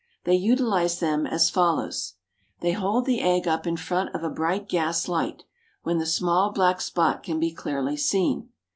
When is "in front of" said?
3.67-4.23